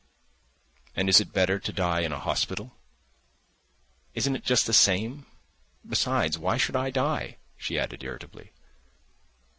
[0.95, 2.71] "And is it better to die in a hospital?"
[4.15, 5.27] "Isn't it just the same?
[5.87, 8.51] Besides, why should I die?" she added irritably.